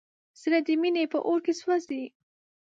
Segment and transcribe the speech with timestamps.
[0.41, 2.03] زړه د مینې په اور کې سوځي.